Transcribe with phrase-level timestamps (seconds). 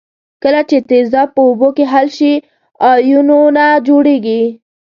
[0.43, 2.33] کله چې تیزاب په اوبو کې حل شي
[2.91, 4.43] آیونونه جوړیږي.